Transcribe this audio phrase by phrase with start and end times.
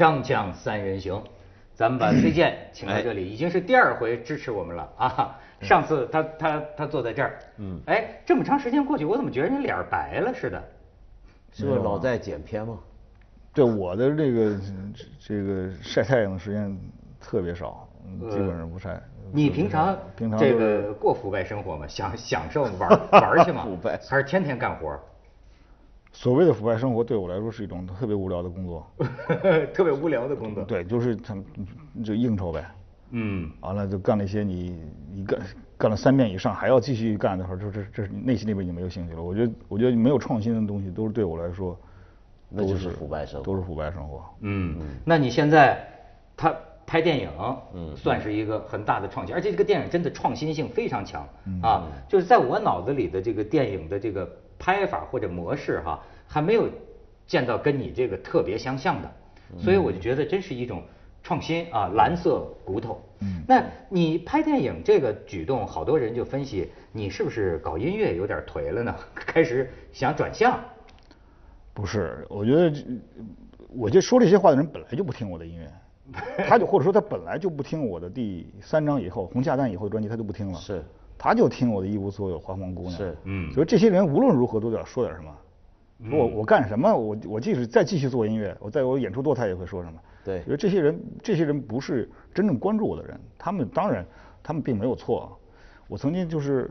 [0.00, 1.22] 锵锵三人行，
[1.74, 5.38] 咱们把崔健请到这里，已经是第二回支持我们了啊！
[5.60, 10.64] 上次他他他坐在这儿，嗯，哎，这么长时间过去，我怎么觉得你脸白了似的？
[11.52, 12.78] 是不是老在剪片吗？
[13.52, 14.58] 对我的这个
[15.18, 16.74] 这个晒太阳的时间
[17.20, 17.86] 特别少，
[18.30, 18.98] 基本上不晒。
[19.30, 21.86] 你平常平常这个过腐败生活吗？
[21.86, 23.64] 享享受玩玩去吗？
[23.68, 24.98] 腐败还是天天干活？
[26.12, 28.86] 所谓的腐败生活对我来说是一种特别无聊的工作。
[29.72, 30.64] 特别无聊的工作。
[30.64, 31.36] 对，就是他
[32.04, 32.64] 就应酬呗。
[33.10, 33.50] 嗯。
[33.60, 35.40] 完了就干了一些你你干
[35.78, 39.22] 干了三遍以上还要继续干的话，这这这内心里边已经没有兴趣了。
[39.22, 41.78] 我觉得我觉得没有创新的东西都是对我来说，
[42.48, 43.44] 那就是腐败生活。
[43.44, 44.22] 都是腐败生活。
[44.40, 45.86] 嗯，那你现在
[46.36, 47.30] 他拍电影，
[47.72, 51.26] 嗯，算是一个很大的创新，而且这个电影真的创新性非常强
[51.62, 51.86] 啊。
[52.08, 54.28] 就是在我脑子里的这个电影的这个
[54.60, 56.68] 拍法或者模式哈，还没有
[57.26, 59.10] 见到跟你这个特别相像的，
[59.58, 60.82] 所以我就觉得真是一种
[61.22, 63.00] 创新啊，蓝色骨头。
[63.22, 68.94] 嗯，那你拍电影这个举动，好多人就分析你是不是搞音乐有点颓了呢？
[69.14, 70.60] 开始想转向。
[71.72, 72.84] 不是，我觉得这，
[73.74, 75.70] 我就说这些话的人本来就不听我的音乐，
[76.48, 80.58] 他就或者说他本来就不听我的第三张以后《红下蛋》以后的专辑，他就不听了。
[80.58, 80.84] 是，
[81.22, 82.94] 他就听我的一无所有、花房姑娘。
[82.94, 85.30] 是，嗯所以这些人无论如何都得说点什么。
[86.08, 86.90] 说我我干什么？
[86.90, 90.00] 我我即使再继续做音乐，我在我演出多，他也会说什么。
[90.24, 94.02] 对因为这些人，这些人不是真正关注我的人，他们当然
[94.42, 95.38] 他们并没有错。
[95.88, 96.70] 我曾经就是，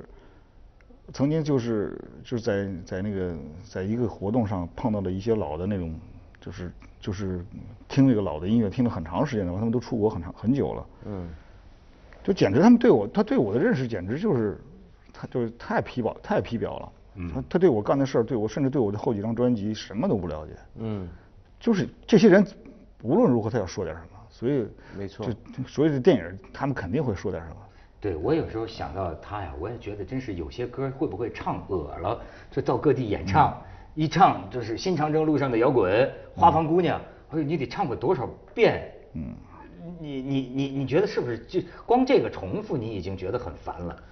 [1.14, 5.94] 曾经就是就是在在那个在一个活动上碰到了一些老的那种，
[6.42, 7.46] 就是就是
[7.88, 10.88] 听那个老的音乐听了很长时间的，他们都出国很长很久了。
[11.06, 11.30] 嗯，
[12.24, 14.60] 就简直他们对我，他对我的认识简直就是，
[15.14, 16.92] 他就是太皮表太皮表了。
[17.16, 20.54] 嗯，他他对我干的事儿，对我甚至对我的后几张专辑什么都不了解。
[20.76, 21.08] 嗯，
[21.60, 22.46] 就是这些人
[23.02, 24.68] 无论如何他要说点什么，所以
[24.98, 25.34] 没错就
[25.68, 27.56] 所以这电影他们肯定会说点什么。
[28.02, 33.62] 对，我有时候想到他呀，我也觉得真是有些歌会不会唱恶了，就到各地演唱，
[33.96, 37.02] 一唱就是新长征路上的摇滚、花房姑娘，
[37.32, 38.90] 哎呦，你得唱过多少遍？
[39.14, 39.34] 嗯，
[40.00, 44.04] 你你你你觉得是不是就光这个重复，你已经觉得很烦了？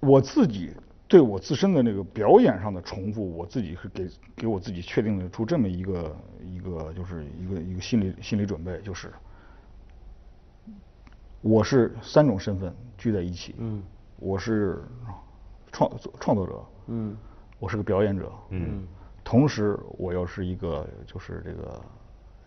[0.00, 0.70] 我自己
[1.08, 9.10] 对我自身的那个表演上的重复，我自己是给给我自己确定了出这么一个一个就是一个一个心理心理准备，就是
[11.40, 13.82] 我是三种身份聚在一起，嗯，
[14.18, 14.82] 我是
[15.72, 15.90] 创
[16.20, 17.16] 创作者，嗯，
[17.58, 18.86] 我是个表演者，嗯，
[19.22, 21.82] 同时我又是一个就是这个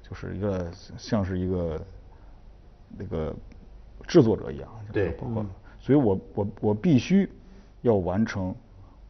[0.03, 1.83] 就是一个像是一个
[2.95, 3.35] 那个
[4.07, 5.45] 制作者一样，对包括，
[5.79, 7.29] 所以我我我必须
[7.81, 8.53] 要完成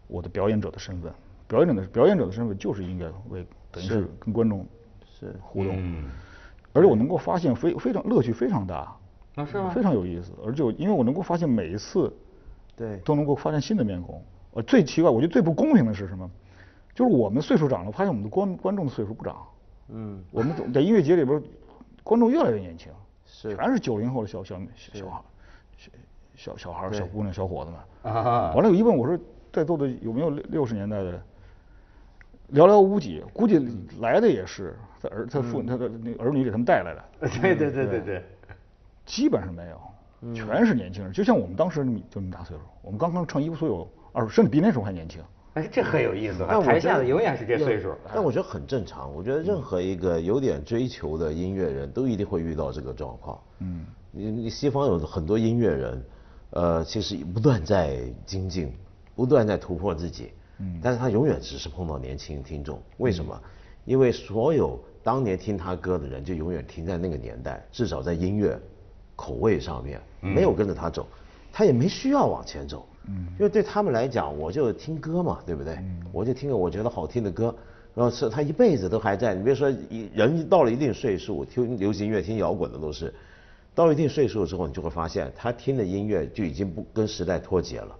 [0.07, 1.11] 我的表演者的身份，
[1.47, 4.65] 表演者的表演者的身份就是应该为等于是跟观众
[5.05, 5.35] 是。
[5.41, 6.09] 互动，嗯。
[6.73, 8.95] 而且我能够发现非非常乐趣非常大，
[9.33, 9.71] 那是吗？
[9.71, 12.13] 非常有意思，而且因为我能够发现每一次
[12.75, 12.97] 对。
[13.05, 14.23] 都能够发现新的面孔。
[14.53, 16.29] 呃，最奇怪，我觉得最不公平的是什么？
[16.93, 19.37] 就是我们岁数长了，发现我们的观观众的岁数不长。
[19.89, 21.41] 嗯，我们在音乐节里边，
[22.03, 22.91] 观众越来越年轻，
[23.27, 25.21] 是全是九零后的小小小小孩，
[25.77, 25.91] 小
[26.35, 28.13] 小小孩儿、小姑娘、小伙子们。
[28.13, 29.19] 啊完了，有一问我说，
[29.51, 31.21] 在座的有没有六六十年代的？
[32.53, 33.59] 寥寥无几，估计
[33.99, 37.27] 来的也是他儿他父他的那个儿女给他们带来的。
[37.41, 38.23] 对对对对对，
[39.05, 45.21] 基本上没有，全是年轻人，就像我们当时就那么大岁数，我们刚刚唱一无所有二十，甚至比那时候还年轻。
[45.57, 47.91] 哎，这很有意思台下的永远是这岁数。
[48.13, 49.11] 但我觉得很正常。
[49.15, 53.41] 我觉得任何一个有点追求的音乐人都一定会遇到这个状况。
[53.59, 56.05] 嗯，你你西方有很多音乐人，
[56.51, 58.71] 呃，其实不断在精进，
[59.15, 60.31] 不断在突破自己。
[60.59, 62.79] 嗯，但是他永远只是碰到年轻听众。
[62.97, 63.41] 为什么？
[63.85, 68.59] 因为所有当年听他歌的人，就永远停在那个年代，至少在音乐
[69.15, 71.07] 口味上面没有跟着他走，
[71.51, 72.85] 他也没需要往前走。
[73.07, 75.77] 嗯，因为对他们来讲，我就听歌嘛，对不对？
[76.11, 77.55] 我就听个我觉得好听的歌，
[77.95, 79.33] 然后是他一辈子都还在。
[79.33, 83.13] 你别说一人到了一定岁数，听流行音乐、听摇滚的都是，
[83.73, 87.95] 到一定岁数之后，你就会发现他听的音乐就已经不跟时代脱节了，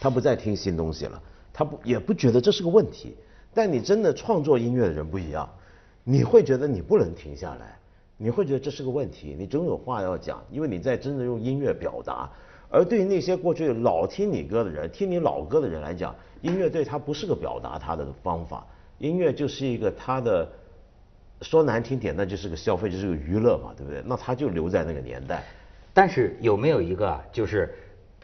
[0.00, 1.22] 他不再听新东西了，
[1.52, 3.14] 他不也不觉得这是个问题。
[3.52, 5.48] 但你真的创作音乐的人不一样，
[6.02, 7.78] 你会觉得你不能停下来，
[8.16, 12.30] 你会觉得这是个问题，你总有话要讲，因为你在真的用音乐表达。
[12.68, 18.66] 而对于那些过去老听你歌的人，听你老歌的人来讲，音乐对他不是个表达他的方法，
[18.98, 20.48] 音乐就是一个他的，
[21.42, 24.02] 说难听点，那就是个消费，就是个娱乐嘛，对不对？
[24.04, 25.42] 那他就留在那个年代。
[25.94, 27.74] 但是有没有一个啊，就是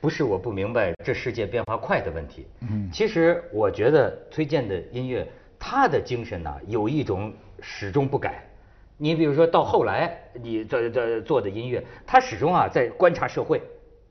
[0.00, 2.47] 不是我不明白这世界变化快的问题？
[2.61, 5.27] 嗯，其实我觉得崔健的音乐，
[5.59, 8.44] 他的精神呢、有一种始终不改。
[8.99, 13.62] 你比如说到后来你这这做的音乐，他始终啊在观察社会，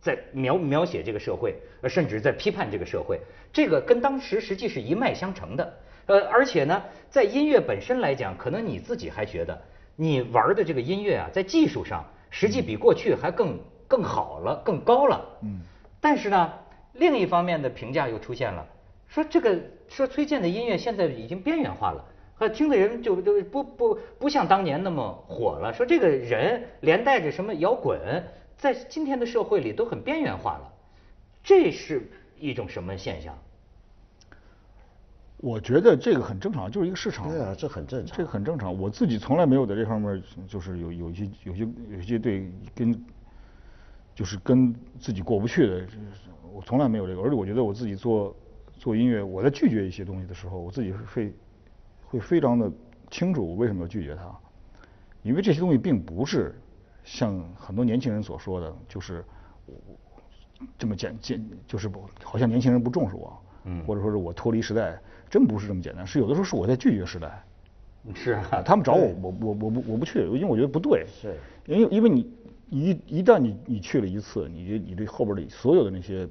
[0.02, 3.22] 在描描写这个社会，呃甚至在批判这个社会，
[3.54, 5.74] 这个跟当时实际是一脉相承的。
[6.08, 9.62] 呃，而且呢，在音乐本身来讲，可能你自己还觉得
[9.96, 15.24] 你玩的这个音乐啊，在技术上实际比过去还更更好了，更高了。
[15.44, 15.60] 嗯。
[16.02, 16.52] 但是呢，
[16.94, 18.66] 另一方面的评价又出现了，
[19.08, 19.56] 说这个
[19.88, 25.72] 说崔健的音乐现在已经边缘化了，和听的人就就不不不像当年那么火了。
[25.72, 28.00] 说这个人连带着什么摇滚，
[28.62, 30.72] 在今天的社会里都很边缘化了，
[31.44, 32.08] 这是
[32.40, 33.36] 一种什么现象？
[35.38, 37.28] 我觉得这个很正常，就是一个市场。
[37.28, 38.16] 对啊，这很正常。
[38.16, 38.80] 这个很正常。
[38.80, 43.04] 我自己从来没有在这方面就是有有一些有些有些对跟。
[44.14, 45.88] 就是跟自己过不去的，
[46.54, 47.22] 我从来没有这个。
[47.22, 48.36] 而且我觉得我自己做
[48.78, 51.34] 做音乐，我在拒绝一些东西的时候，我自己会
[52.04, 52.70] 会非常的
[53.10, 54.30] 清楚我为什么要拒绝它，
[55.24, 56.54] 因为这些东西并不是
[57.04, 59.24] 像很多年轻人所说的，就是
[60.78, 65.00] 这么简简，就是不好像年轻人不重视我，嗯，或者说是我脱离时代，
[65.30, 66.06] 真不是这么简单。
[66.06, 67.44] 是有的时候是我在拒绝时代，
[68.14, 72.32] 是啊，他们找我，我我我不我不去，因为我觉得不对，是，因为因为你。
[72.74, 76.26] 一一旦你你去了一次，你这你这后边的所有的那些，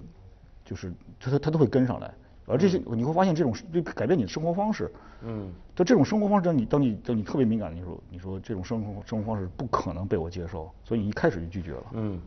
[0.64, 2.10] 就是他他他都会跟上来，
[2.50, 4.90] 而这些你会发现这种就改变你的生活方式。
[5.22, 5.52] 嗯。
[5.74, 11.84] 就这种生活方式，当你当你当你特别敏感的时候，你说这种生活生活方式不可能被我接受，所以你一开始就拒绝了。
[11.92, 12.20] 嗯。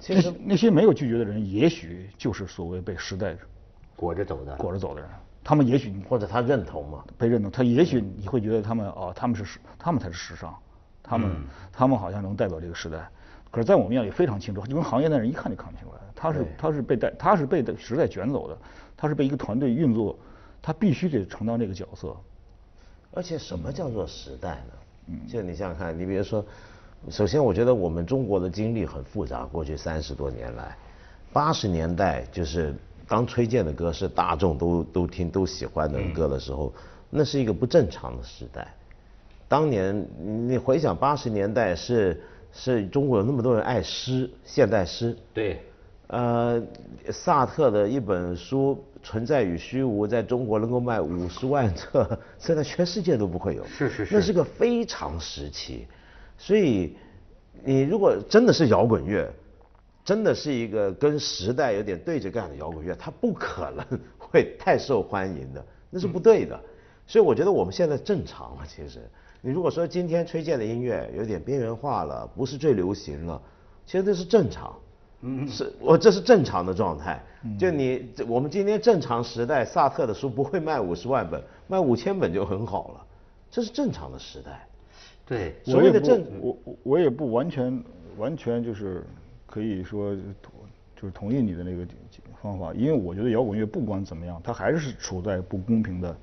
[0.00, 3.36] 其实那些没有拒绝的人，也许就是所谓被时代
[3.96, 5.10] 裹着走的裹着走的人，
[5.42, 10.54] 他们也许或者他认同嘛，被认同，他也许你会觉得他们哦，他们是时，他们才是时尚，
[11.02, 11.30] 他们
[11.72, 13.08] 他们好像能代表这个时代。
[13.50, 18.58] 可是，在我们眼里非常清楚，就跟行业的人一看就看不出来，他是他是被带，他是被时代卷走的，
[18.96, 20.18] 他是被一个团队运作，
[20.60, 22.16] 他必须得承担这个角色。
[23.12, 24.72] 而且，什么叫做时代呢？
[25.06, 26.44] 嗯，就你想想看，你比如说，
[27.08, 29.44] 首先，我觉得我们中国的经历很复杂。
[29.44, 30.76] 过去三十多年来，
[31.32, 32.74] 八十年代就是
[33.06, 36.72] 当崔健的歌是大众都都听都喜欢的歌的时候，
[37.10, 38.66] 那是一个不正常的时代。
[39.46, 42.20] 当年你回想八十年代是。
[42.50, 45.14] 是中国有那么多人爱诗，现代诗。
[45.34, 45.62] 对。
[46.08, 46.62] 呃，
[47.10, 53.64] 萨特的一本书《存在与虚无》在中国能够卖五十万册，现在全世界都不会有。
[53.66, 54.14] 是是是。
[54.14, 55.86] 那是个非常时期，
[56.38, 56.96] 所以
[57.62, 59.30] 你如果真的是摇滚乐，
[60.02, 63.84] 真的是一个跟时代有点对着干的摇滚乐，它不可能
[64.16, 66.58] 会太受欢迎的，那是不对的。
[67.06, 69.00] 所以我觉得我们现在正常了，其实。
[69.42, 73.40] 你如果说今天崔健的音乐有点边缘化了，不是最流行了，
[73.86, 74.74] 其实这是正常，
[75.22, 77.22] 嗯，是我这是正常的状态。
[77.58, 83.06] 就你我们今天正常时代，萨特的书不会卖五十万本，卖五千本就很好了，
[83.50, 84.66] 这是正常的时代。
[85.24, 87.82] 对，所谓的正，我我也不完全
[88.16, 89.04] 完全就是
[89.46, 90.16] 可以说
[90.96, 91.86] 就是同意你的那个
[92.42, 96.16] 方法，因为我觉得摇滚乐不管怎么样，它还是处在不公平的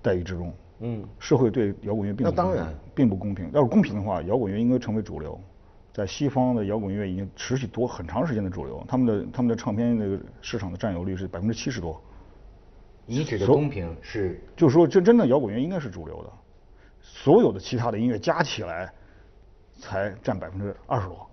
[0.00, 0.52] 待遇之中。
[0.80, 3.50] 嗯，社会对摇滚乐并不当然并不公平。
[3.52, 5.38] 要是公平的话，摇滚乐应该成为主流。
[5.92, 12.00] 在西方的摇滚乐已经持续多很长时间的主流，他们的他们的唱片那个市场的占有率是百分之七十多。
[13.04, 14.40] 你指的公平是？
[14.56, 16.32] 就是说，真真的摇滚乐应该是主流的，
[17.00, 18.92] 所有的其他的音乐加起来
[19.78, 21.28] 才占百分之二十多。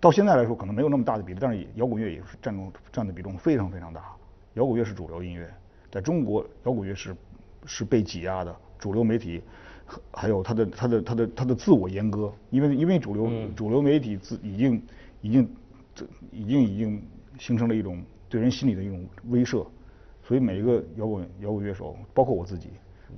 [0.00, 4.14] 到现在来说，可能没有那么大的比例，但是摇滚乐也是占重占的比重非常非常大。
[4.54, 5.52] 摇滚乐是主流音乐，
[5.90, 7.14] 在中国摇滚乐是。
[7.66, 9.42] 是被挤压的，主流媒体，
[10.12, 14.82] 还有他的他的他的他的自我阉割，因为因为主流主流媒体自已经
[15.20, 15.48] 已经
[15.94, 17.02] 这已经已经
[17.38, 19.66] 形成了一种对人心理的一种威慑，
[20.22, 22.70] 所以每一个摇滚摇滚乐手，包括我自己，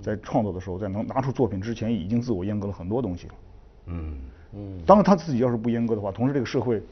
[0.02, 3.34] 在创作的时候，在能拿出作品之前，已经自我阉割了很多东西了。
[3.86, 4.18] 嗯
[4.52, 4.82] 嗯。
[4.86, 6.82] 当然他自己要是不阉割的话，同时这个社会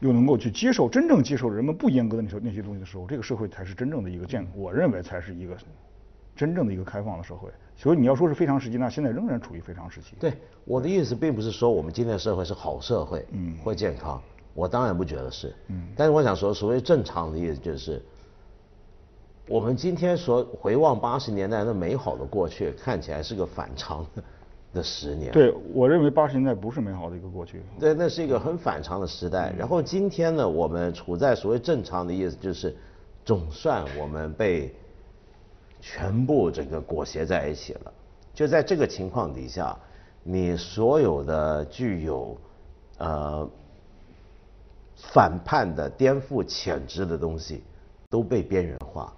[0.00, 5.56] 又能够去接受真正接受人们不阉割的那些那些东西的时候，这个社会才是真正的一个健，我认为才是一个。
[6.36, 10.14] 真正的一个开放的社会，所以你要说是非常时期，那现在仍然处于非常时期。
[10.20, 10.32] 对，
[10.64, 14.22] 我的意思并不是说我们今天的社会是好社会，嗯，或健康，
[14.54, 18.00] 我当然不觉得是，嗯，但是我想说，所谓正常的意思就是，
[19.48, 24.06] 我们今天所回望八十年代那美好的过去，看起来是个反常
[24.72, 25.32] 的十年。
[25.32, 27.60] 对，我认为八十年代不是美好的一个过去。
[27.80, 29.52] 对，那是一个很反常的时代。
[29.58, 32.74] 然后今天呢，我们处在所谓正常的意思就是，
[33.24, 34.72] 总算我们被。
[35.86, 37.92] 全部整个裹挟在一起了，
[38.32, 39.78] 就在这个情况底下，
[40.22, 42.38] 你所有的具有
[42.96, 43.46] 呃
[44.96, 47.62] 反叛的、颠覆潜质的东西
[48.08, 49.12] 都被边缘化，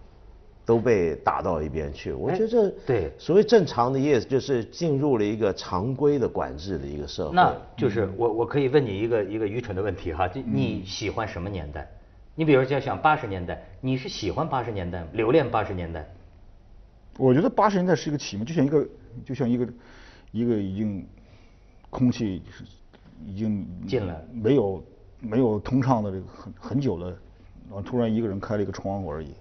[0.65, 2.13] 都被打到一边去。
[2.13, 7.37] 我觉得这对所谓正常的意思就是进入了一个常规的管制的一个社会。
[7.37, 11.89] 那就是我我可以问你一个一个愚蠢的问题哈，就你喜欢什么年代？
[12.35, 16.05] 你比如就像八十年代，你是喜欢八十年代吗，留恋八十年代？
[17.19, 18.87] 我觉得八十年代是一个启蒙，就像一个
[19.25, 19.69] 就像一个
[20.33, 21.07] 一个已经
[21.89, 22.65] 空气是
[23.25, 24.85] 已经进来没有
[25.21, 29.33] 没有通畅的这个很很久的，然后突然一个人开了一个窗户而已，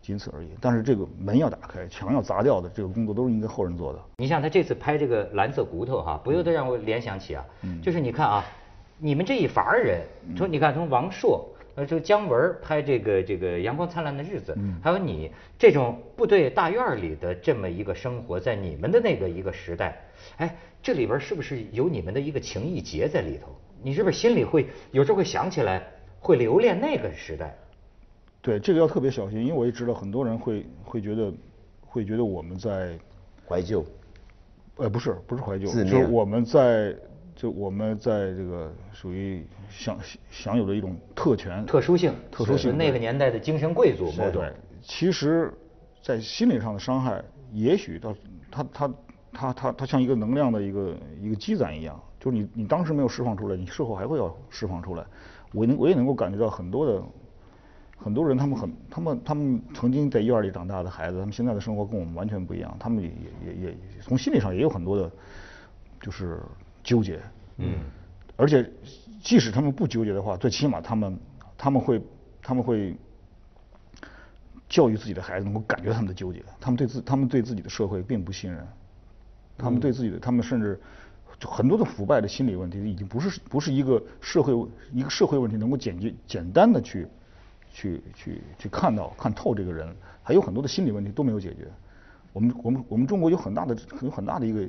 [0.00, 0.48] 仅此而已。
[0.60, 3.98] 但是这个门要打开，墙要砸掉的这个工作都是应该后人做的。
[4.16, 7.44] 你像他这次拍这个蓝色骨头哈，不由得让我联想起啊，
[7.82, 8.44] 就是你看啊，
[8.98, 10.00] 你们这一伐人，
[10.34, 11.46] 从你看从王朔。
[11.74, 20.04] 呃，这个姜文拍这个这个阳光灿烂的日子，还有你这种部队大院里的这么一个生活，在你们的那个一个时代，
[20.36, 23.48] 哎，这里边是不是有你们的一个情谊结在里头？
[23.82, 25.82] 你是不是心里会有时候会想起来，
[26.20, 27.56] 会留恋那个时代？
[28.40, 31.32] 对，这个要特别小心，因为我也知道很多人会会觉得
[31.80, 32.98] 会觉得我们在
[33.48, 33.84] 怀旧，
[34.76, 36.94] 呃，不是不是怀旧，就是我们在
[37.42, 39.98] 就我们在这个属于享
[40.30, 45.52] 享有的一种特权，特殊性，特殊性那个年代的精神贵族，某种对，其实，
[46.00, 47.20] 在心理上的伤害，
[47.52, 48.14] 也许到
[48.48, 48.94] 它它
[49.32, 55.04] 它它它像一个能量的一个一个积攒一样，就是你你当时没有释放出来，你事后还会要释放出来。
[55.52, 57.02] 我能我也能够感觉到很多的
[57.96, 63.10] 很多人，他们很他们他们曾经在院里长大的孩子，他们现在的生活跟我们完全不一样，他们也
[63.44, 65.10] 也也从心理上也有很多的，
[66.00, 66.38] 就是
[66.82, 67.20] 纠结。
[67.58, 67.74] 嗯。
[68.34, 68.68] 而且，
[69.22, 71.16] 即使他们不纠结的话，最起码他们
[71.56, 72.02] 他们会
[72.40, 72.96] 他们会
[74.68, 78.66] 教育自己的孩子能够感觉他们的纠结，他们对自他们对自己的社会并不信任，
[79.58, 80.80] 他们对自己的他们甚至
[81.38, 84.52] 就很多的腐败的心理问题已经不是不是一个社会
[84.92, 87.06] 一个社会问题能够简洁简单的去
[87.72, 91.68] 去去去看到看透这个人，还有很多的心理问题都没有解决。
[92.32, 94.66] 我们我们我们中国有很大的有很大的一个。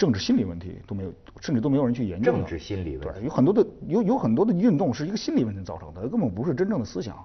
[0.00, 2.32] 政治心理问题都没有，甚至都没有人去研究。
[2.32, 7.22] 政治心理问题，对，有很多的有有很多的运动是一个心理问题造成的，根本不是真正的思想，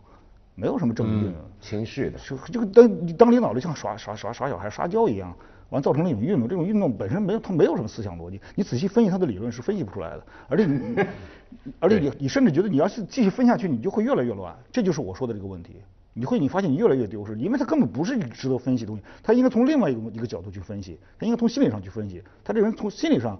[0.55, 1.33] 没有什么政治。
[1.61, 2.19] 情绪的。
[2.19, 5.33] 就这个当当领导的像耍耍耍耍小孩撒娇一样，
[5.69, 11.05] 完造成了一种运动，这种运动本身没有它没有什么思想逻辑，你仔细分析它的理论是分析不出来的，而且你
[11.79, 15.77] 而且你你甚至觉得你要是继续分下去，你就会越来越乱，这就是我说的这个问题。
[16.17, 23.37] 你会，你发现你越来越丢失，因为他根本不是值得分析的东西，他应该从另外一个一个角度去分析，他应该从心理上去分析，他这人从心理上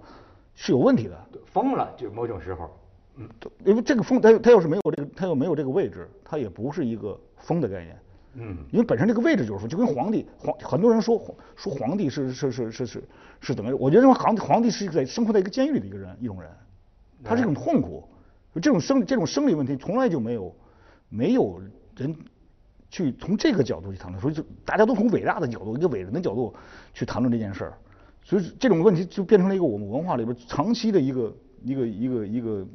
[0.54, 2.70] 是有问题的，疯了，就某种时候，
[3.16, 3.26] 嗯，
[3.64, 7.98] 因为这个疯，他他要是没有这个，他又没有这个位置，他也不是一个疯的概念，
[8.34, 11.18] 嗯，因为本身这个位置就是说，就跟皇帝，皇很多人说
[11.56, 13.04] 说皇帝是是是是是
[13.40, 16.50] 是怎么，我觉得皇皇帝是在生活在一个监狱里的一个人一种人，
[17.24, 18.06] 他是一种痛苦，
[18.56, 20.54] 这种生这种生理问题从来就没有
[21.08, 21.58] 没有
[21.96, 22.14] 人。
[22.90, 26.54] 去从这个角度去谈论，所以就大家都从伟大的角度、一个伟人的角度
[26.94, 27.72] 去谈论这件事儿，
[28.22, 32.66] 所以这种问题就变成了一个我们文化里边长期的一个一个一个一个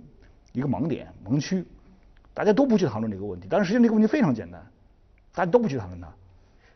[0.54, 1.66] 一个盲点、盲区，
[2.34, 4.62] 大家都不去谈论这个问题，但是实际上这个问题非常简单，
[5.34, 6.08] 大家都不去谈论它。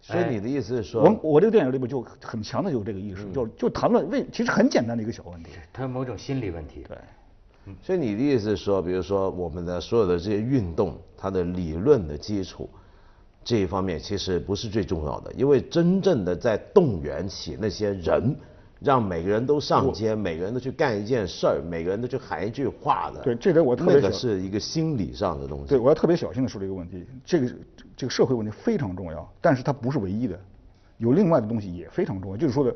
[0.01, 6.85] 所以你的意思是说，我我这个电影里边就很强的有这个意识，就就谈论为其实很简单的一个小问题，它有某种心理问题。
[6.87, 12.69] 对，所以你的意思是说，比如说我们的所有的这些运动，它的理论的基础。
[13.45, 18.35] 这一方面其实不是最重要的，因为真正的在动员起那些人，
[18.79, 23.21] 让每个人都上街，每个人都去干一件事儿，每个人都去喊一句话的。
[23.21, 25.67] 对，这点我特别那个是一个心理上的东西。
[25.67, 27.05] 对，我要特别小心的说这个问题。
[27.23, 27.53] 这个
[27.95, 30.39] 这个社会问题非常重要，但是它不是唯一的，
[30.97, 32.37] 有另外的东西也非常重要。
[32.37, 32.75] 就是说的，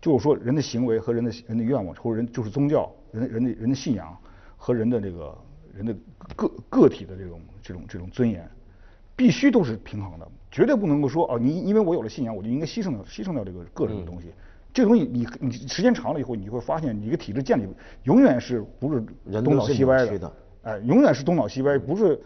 [0.00, 4.16] 就是说人的行为和人的人的愿望，或者人就是宗教，人人的人的信仰
[4.56, 5.36] 和人的这个
[5.74, 5.94] 人的
[6.34, 8.48] 个个体的这种这种这种尊严。
[9.16, 14.28] 必须都是平衡的，绝对不能够说哦，你因为我有了信仰，我就应该牺牲掉牺牲掉这个个人的东西。
[14.74, 17.66] 这个东西你你时间长了以后，你会发现你一个体制建立
[18.02, 19.02] 永远是不是
[19.42, 20.32] 东倒西歪的，
[20.62, 22.20] 哎，永远是东倒西歪，不是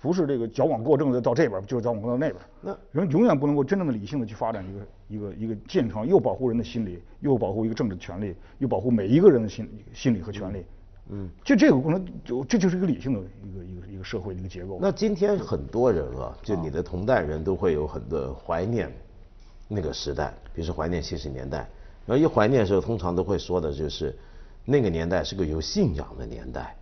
[0.00, 2.42] 不是这个矫枉过正的到这边，就是矫枉过正到那边。
[2.62, 10.60] 那人永远不能够真正的理性的去发展一个一个一个健康，又保护人的心理，又保护一个政治权利，又保护每一个人的心心理和权利。
[10.60, 10.64] 嗯，
[11.44, 14.78] 就这个过程，就这就是一个理性的一个一个一个社会的一个结构。
[14.80, 18.92] 那今天很多人啊，就你的同代人都会有很多怀念
[19.68, 21.68] 那个时代，比如说怀念七十年代。
[22.06, 24.16] 然后一怀念的时候，通常都会说的就是
[24.64, 26.74] 那个年代是个有信仰的年代，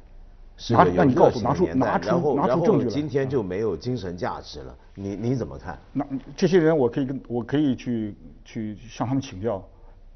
[0.56, 2.00] 是个有热情的年代。
[2.04, 4.74] 然后然后今天就没有精神价值了。
[4.94, 5.78] 你你怎么看？
[5.92, 6.06] 那
[6.36, 9.62] 这些人，我可以跟我可以去去向他们请教，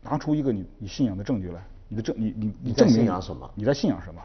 [0.03, 1.63] 拿出一个你你信仰的证据来。
[1.93, 3.51] 你的证，你你你证明信仰什么？
[3.55, 4.23] 你在信仰什么？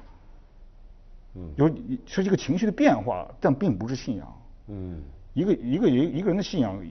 [1.35, 1.69] 嗯，有
[2.05, 4.41] 是一个情绪的变化，但并不是信仰。
[4.67, 5.01] 嗯，
[5.33, 6.81] 一个一个一一个人的信仰，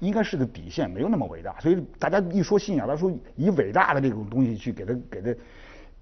[0.00, 1.58] 应该是个底线，没有那么伟大。
[1.58, 5.34] 所以大家一说信仰，他说以伟大的这种东西去给他给他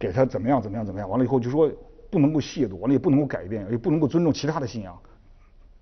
[0.01, 1.71] 给他怎么样怎么样怎么样，完了以后就说
[2.11, 4.99] 不能够亵渎，完了也不能够改变，也不能够尊重其他的信仰。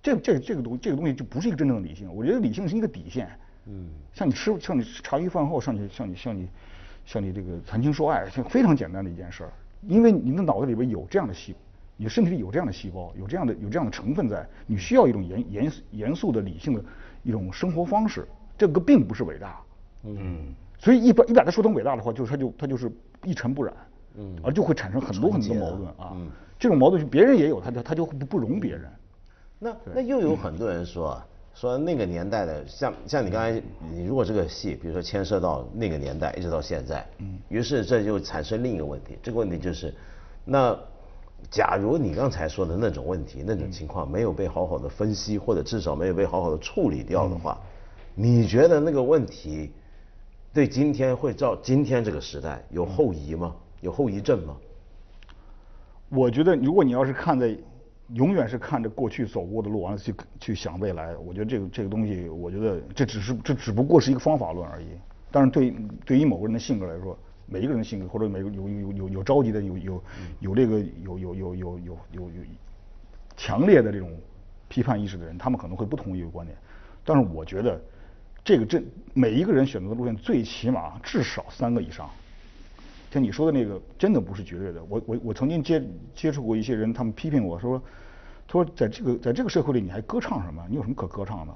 [0.03, 2.13] 这这这个东这个东西就不是一个真正的理性。
[2.13, 3.27] 我觉得理性是一个底线。
[3.65, 3.89] 嗯。
[4.13, 6.47] 像你吃像你茶余饭后像你像你像你
[7.05, 9.51] 像你这个谈情说爱，非常简单的一件事儿，
[9.87, 11.55] 因为你的脑子里边有这样的细。
[11.97, 16.83] 你身体里有这样的细胞，有这样的有这样的成分在，你需要一种严严严肃的理性的
[17.23, 19.61] 一种生活方式，这个并不是伟大。
[20.03, 20.53] 嗯。
[20.77, 22.91] 所以一般一把它说成伟大的话，就是它就它就是
[23.23, 23.73] 一尘不染。
[24.17, 24.35] 嗯。
[24.43, 26.11] 而就会产生很多很多矛盾啊。
[26.15, 26.27] 嗯。
[26.59, 28.91] 这种矛盾是别人也有，他就他就不不容别人。
[29.57, 31.21] 那那又有很多人说
[31.55, 33.59] 说那个年代的，像像你刚才
[33.91, 37.39] 你如果这个戏，比如说牵涉到那个年代一直到现在，嗯。
[37.49, 39.91] 于是这就产生另一个问题，这个问题就是
[40.43, 40.77] 那。
[41.51, 47.55] 假如你刚才说的那种问题、那种情况没有被好好的分析，或者至少没有被好好的处理掉的话，
[48.15, 49.69] 你觉得那个问题
[50.51, 53.55] 对今天会照今天这个时代有后遗吗？
[53.81, 54.57] 有后遗症吗？
[56.09, 57.55] 我觉得，如果你要是看在
[58.13, 64.87] 永远是看着过去走过的路，完了去去想未来，我觉得这个这个东西，我觉得这只是这只不过是一个方法论而已。
[65.31, 70.03] 但是对对于某个人的性格来说，每一个人的性格，或者每个有有有有着急的，有有
[70.39, 72.29] 有这个有有有有有有有
[73.35, 74.11] 强烈的这种
[74.69, 76.55] 批判意识的人，他们可能会不同意这个观点。
[77.03, 77.81] 但是我觉得，
[78.43, 78.81] 这个这
[79.13, 82.09] 每一个人选择的路线，最起码至少三个以上。
[83.15, 84.83] 像你说的那个，真的不是绝对的。
[84.89, 85.81] 我我我曾经接
[86.13, 87.81] 接触过一些人，他们批评我说，
[88.45, 90.61] 他说在这个在这个社会里，你还歌唱什么？
[90.69, 91.55] 你有什么可歌唱的？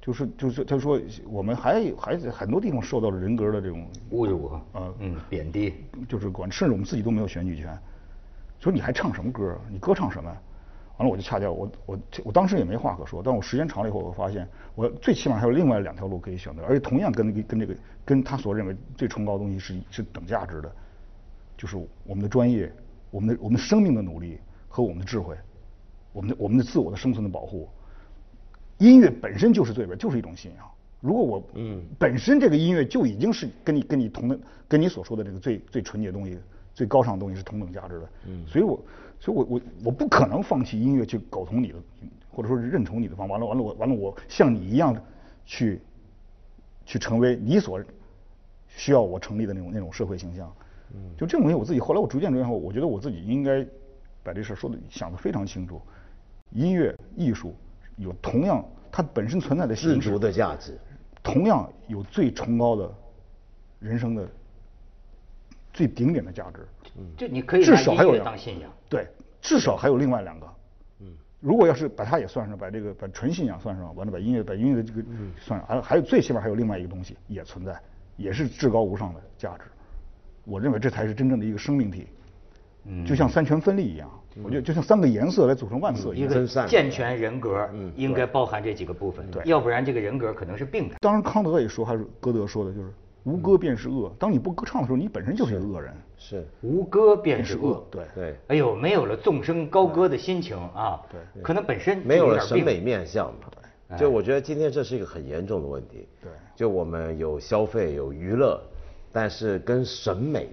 [0.00, 0.98] 就是就是，他说
[1.28, 5.74] 我们还还在很多地方受到了人格的这种侮辱啊，嗯，贬低，
[6.08, 7.78] 就是管，甚至我们自己都没有选举权。
[8.58, 9.60] 说你还唱什么歌？
[9.70, 10.34] 你歌唱什么？
[10.98, 13.22] 完了，我就掐掉我我我当时也没话可说。
[13.22, 20.72] 但我时间长了以后，我发现我最起码还有另外两条路可以选择，而且同样跟跟这个跟他所认为最崇高的东西是是等价值的，
[21.56, 22.72] 就是我们的专业，
[23.10, 25.36] 我们的我们生命的努力和我们的智慧，
[26.12, 27.68] 我们的我们的自我的生存的保护。
[28.78, 30.66] 音乐本身就是对边，就是一种信仰。
[31.00, 36.38] 如果我嗯本身这个音乐就已经是跟你跟你同的，跟你所说的这个最最纯洁的东西、
[36.74, 38.78] 最高尚的东西是同等价值的，嗯，所以我
[39.18, 41.78] 所以我我我不可能放弃音乐去苟同你的，
[42.30, 43.28] 或者说是认同你的方。
[43.28, 44.96] 完了完了我完了我像你一样
[45.44, 45.80] 去
[46.84, 47.82] 去成为你所
[48.68, 50.52] 需要我成立的那种那种社会形象。
[50.94, 53.66] 嗯，就这种东西我自己后来我逐渐逐渐后，我觉得我自己应该
[54.22, 55.80] 把这事说的想的非常清楚。
[56.50, 57.54] 音乐艺术。
[57.98, 60.78] 有同样，它本身存在的自足的价值，
[61.22, 62.94] 同样有最崇高的
[63.80, 64.28] 人生的
[65.72, 66.68] 最顶点的价值。
[66.98, 68.70] 嗯，就你可以至少还有当信仰。
[68.88, 69.06] 对，
[69.40, 70.46] 至少还有另外两个。
[71.00, 71.06] 嗯，
[71.40, 75.02] 如果要是把它也算上，把这个把纯信仰算上，完了把音乐把音乐的这个
[75.38, 77.78] 算上，还还有最起码还有另外一个东西也存在，
[78.16, 79.64] 也是至高无上的价值。
[80.44, 82.06] 我认为这才是真正的一个生命体。
[82.88, 84.08] 嗯，就像三权分立一样。
[84.44, 86.30] 我觉得就像三个颜色来组成万色一样。
[86.30, 90.94] 一个健全人格应该包含这几个部分，对，要不然这个人格可能是病的。
[91.00, 92.92] 当然，康德也说，还是歌德说的，就是
[93.26, 94.10] 无歌便是恶。
[94.20, 95.92] 当你不歌唱的时候，你本身就是个恶人。
[96.16, 97.84] 是无歌便是恶。
[97.90, 98.36] 对对。
[98.46, 101.02] 哎呦，没有了纵声高歌的心情啊。
[101.10, 101.42] 对。
[101.42, 103.98] 可能本身没有了审美面相嘛。
[103.98, 106.08] 就我觉得今天这是一个很严重的问题。
[106.22, 106.30] 对。
[106.54, 108.62] 就我们有消费有娱乐，
[109.12, 110.48] 但是跟审美。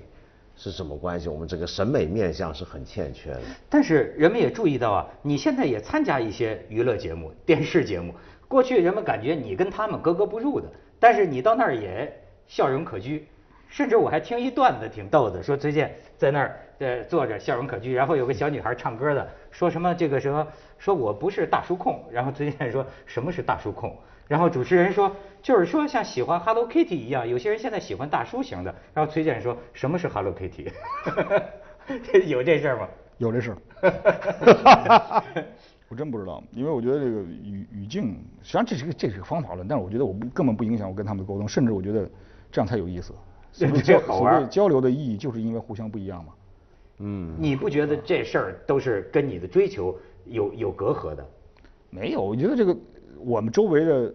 [0.56, 1.28] 是什么关系？
[1.28, 3.42] 我们这个审美面相是很欠缺的。
[3.68, 8.14] 但是人们也注意到啊，你现在也参加一些娱乐节目、电视节目。
[8.48, 10.68] 过去人们感觉你跟他们格格不入的，
[11.00, 13.22] 但是你到那儿也笑容可掬。
[13.70, 23.98] 甚至我还听一段子挺逗的，说崔健在那儿呃坐着笑容可掬，然后有个小女孩唱歌的，说什么这个什么，说我不是大叔控，然后崔健说什么是大叔控？
[24.28, 28.74] 然后主持人说，就是说像喜欢 Hello Kitty 一样，有些人现在喜欢大叔型的。
[28.94, 30.72] 然后崔健说，什么是 Hello Kitty？
[32.28, 32.88] 有这事儿吗？
[33.18, 33.58] 有这事儿。
[35.90, 42.08] 我真不知道，因为我觉得这个语语境，实际上这是个这是个方法论，但是我觉得我根本不影响我跟他们的沟通，甚至我觉得
[42.54, 43.14] 这样才有意思。
[43.52, 46.34] 所谓交所谓交流的意义，就是因为互相不一样嘛。
[47.00, 47.36] 嗯。
[47.38, 51.28] 你不觉得这事儿都是跟你的追求有有隔阂的？
[51.90, 52.74] 没有，我觉得这个。
[53.26, 54.14] 我们周围的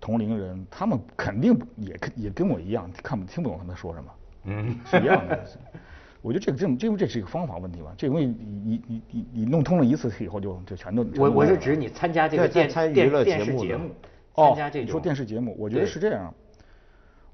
[0.00, 4.10] 同龄人，他们肯定也也跟我一样，看不听不懂他们说什么，
[4.46, 5.44] 嗯，是一样的。
[6.20, 11.06] 我觉得这个这这这是一个方法问题吧，这东西你你你你弄通了一次以后就就全都。
[11.16, 13.90] 我我是指你参加这个电电电视节目，
[14.34, 14.86] 参加这种。
[14.88, 16.34] 你说电视节目，我觉得是这样，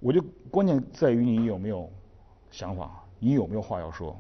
[0.05, 1.89] 我就关键在于你有没有
[2.51, 4.15] 想法，你有没有话要说，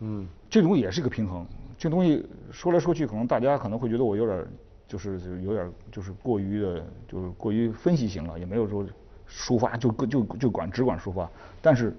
[0.00, 1.46] 嗯，这东西也是一个平衡。
[1.78, 4.44] 这东西说来说去，可能大家可能会觉得我有点。
[4.88, 8.82] 就是就有点就是过于的，就是过于分析型了，也没有说
[9.28, 11.30] 抒发就就就管只管抒发。
[11.60, 11.94] 但是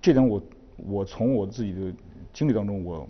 [0.00, 0.42] 这点我
[0.88, 1.94] 我从我自己的
[2.32, 3.06] 经历当中，我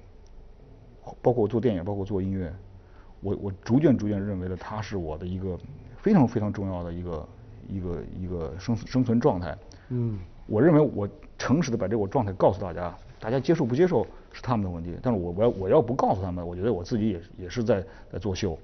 [1.23, 2.53] 包括我做电影，包括做音乐，
[3.21, 5.57] 我我逐渐逐渐认为的，它是我的一个
[5.97, 7.25] 非常非常重要的一个
[7.69, 9.57] 一个一个生生存状态。
[9.91, 14.97] 嗯，我认为我诚实的把这个状态告诉大家，大家接受不接受是他们的问题。
[15.03, 18.59] 但是我我要我要不告诉他们，我觉得我自己也也是在在作秀。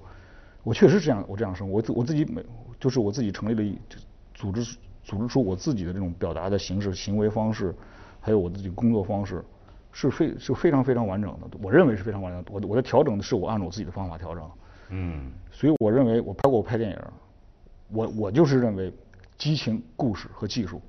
[0.63, 2.43] 我确实这样，我这样生活，我自我自己每
[2.79, 3.77] 就是我自己成立了一
[4.33, 7.73] 组织，组织出我自己的这种表达的形式、行为方式，
[8.19, 9.43] 还有我自己工作方式，
[9.91, 11.57] 是非是非常非常完整的。
[11.63, 12.51] 我认为是非常完整的。
[12.51, 14.43] 我我的调整的是我按照我自己的方法调整。
[14.89, 15.31] 嗯。
[15.51, 16.97] 所以我认为我包括我拍电影，
[17.91, 18.93] 我我就是认为
[19.37, 20.81] 激情、故事和技术，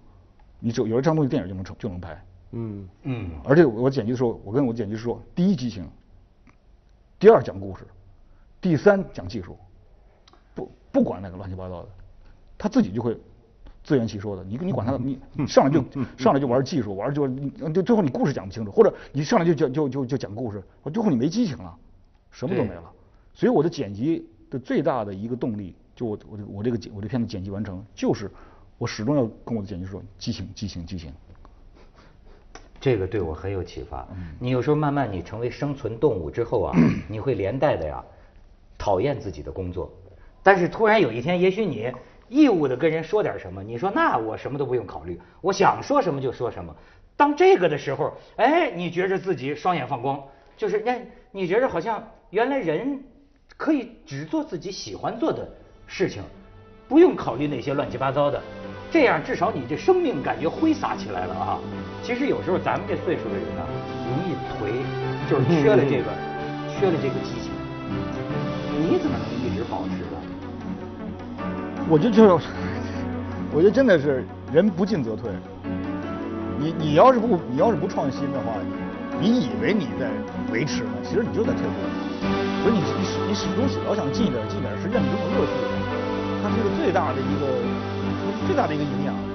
[0.60, 2.24] 你只有有了这样东西，电影就能成就能拍。
[2.52, 3.30] 嗯嗯。
[3.44, 5.88] 而且我剪辑的时候，我跟我剪辑师说：第一激情，
[7.18, 7.86] 第二讲故事。
[8.60, 9.56] 第三讲技术，
[10.54, 11.88] 不不管那个乱七八糟的，
[12.56, 13.18] 他自己就会
[13.82, 14.44] 自圆其说的。
[14.44, 15.84] 你你管他，你上来就
[16.16, 17.26] 上来就玩技术，玩就
[17.70, 20.62] 就最后你故事讲不清楚，或者你上来就讲就就就讲故事，
[20.92, 21.76] 最后你没激情了，
[22.30, 22.92] 什么都没了。
[23.34, 28.30] 所以我的剪辑的最大的一个动力，就我我我这个剪我这片子剪辑完成，就是
[28.78, 31.12] 我始终要跟我的剪辑说激情激情激情。
[32.80, 34.06] 这个对我很有启发。
[34.38, 36.76] 你有时候慢慢你成为生存动物之后啊，
[37.08, 38.04] 你会连带的呀。
[38.78, 39.92] 讨厌自己的工作，
[40.42, 41.92] 但是突然有一天，也许你
[42.28, 46.74] 义务的跟人说点什么，你说那我什么都不用考虑，我想说什么就说什么。
[47.16, 50.20] 当这个的时候，哎，你觉着自己双眼放光，
[50.56, 51.00] 就是那
[51.30, 53.04] 你觉着好像原来人
[53.56, 55.48] 可以只做自己喜欢做的
[55.94, 56.22] 事情，
[56.88, 58.40] 不用考虑那些乱七八糟的，
[58.90, 61.58] 这样至少你这生命感觉挥洒起来了啊。
[62.02, 63.62] 其实有时候咱们这岁数的人呢，
[64.08, 64.72] 容易颓，
[65.28, 66.08] 就是缺了这个，
[66.72, 67.52] 缺了这个激情。
[68.80, 70.16] 你怎么能一直保持呢？
[71.90, 72.40] 我就就，
[73.52, 75.30] 我觉得真的是人不进则退。
[76.58, 78.56] 你你要是不你要是不创新的话，
[79.20, 80.08] 你你以为你在
[80.50, 81.74] 维持呢，其实你就在退步。
[82.62, 85.52] 所以你你始你始终老想进一点进一点，实际上你这种乐趣，
[86.42, 87.46] 它是一个最大的一个，
[88.46, 89.31] 最大的一个营养。